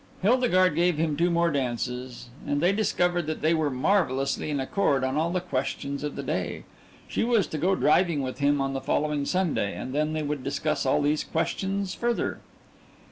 Hildegarde 0.23 0.73
gave 0.75 0.97
him 0.97 1.15
two 1.15 1.29
more 1.29 1.51
dances, 1.51 2.29
and 2.47 2.59
they 2.59 2.71
discovered 2.71 3.27
that 3.27 3.43
they 3.43 3.53
were 3.53 3.69
marvellously 3.69 4.49
in 4.49 4.59
accord 4.59 5.03
on 5.03 5.15
all 5.15 5.29
the 5.29 5.39
questions 5.39 6.03
of 6.03 6.15
the 6.15 6.23
day. 6.23 6.63
She 7.07 7.23
was 7.23 7.45
to 7.49 7.59
go 7.59 7.75
driving 7.75 8.23
with 8.23 8.39
him 8.39 8.59
on 8.61 8.73
the 8.73 8.81
following 8.81 9.25
Sunday, 9.27 9.75
and 9.75 9.93
then 9.93 10.13
they 10.13 10.23
would 10.23 10.43
discuss 10.43 10.87
all 10.87 11.03
these 11.03 11.23
questions 11.23 11.93
further. 11.93 12.39